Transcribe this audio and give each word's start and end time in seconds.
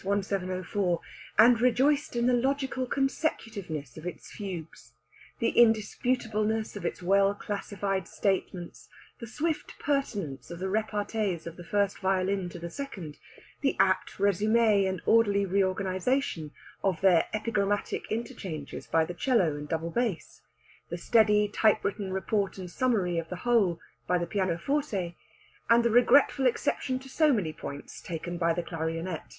1704, 0.03 0.99
and 1.37 1.61
rejoiced 1.61 2.15
in 2.15 2.25
the 2.25 2.33
logical 2.33 2.87
consecutiveness 2.87 3.97
of 3.97 4.07
its 4.07 4.31
fugues, 4.31 4.93
the 5.37 5.53
indisputableness 5.55 6.75
of 6.75 6.83
its 6.83 7.03
well 7.03 7.35
classified 7.35 8.07
statements, 8.07 8.89
the 9.19 9.27
swift 9.27 9.77
pertinence 9.77 10.49
of 10.49 10.57
the 10.57 10.69
repartees 10.69 11.45
of 11.45 11.55
the 11.55 11.63
first 11.63 11.99
violin 11.99 12.49
to 12.49 12.57
the 12.57 12.71
second, 12.71 13.17
the 13.61 13.75
apt 13.79 14.13
résumé 14.17 14.89
and 14.89 15.03
orderly 15.05 15.45
reorganization 15.45 16.49
of 16.83 17.01
their 17.01 17.27
epigrammatic 17.31 18.05
interchanges 18.11 18.87
by 18.87 19.05
the 19.05 19.13
'cello 19.13 19.53
and 19.55 19.67
the 19.69 19.69
double 19.69 19.91
bass, 19.91 20.41
the 20.89 20.97
steady 20.97 21.47
typewritten 21.47 22.11
report 22.11 22.57
and 22.57 22.71
summary 22.71 23.19
of 23.19 23.29
the 23.29 23.45
whole 23.45 23.79
by 24.07 24.17
the 24.17 24.25
pianoforte, 24.25 25.13
and 25.69 25.83
the 25.85 25.91
regretful 25.91 26.47
exception 26.47 26.97
to 26.97 27.07
so 27.07 27.31
many 27.31 27.53
points 27.53 28.01
taken 28.01 28.39
by 28.39 28.51
the 28.51 28.63
clarionet. 28.63 29.21